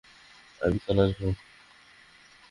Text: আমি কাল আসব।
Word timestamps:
আমি 0.61 0.77
কাল 0.85 0.97
আসব। 1.03 1.21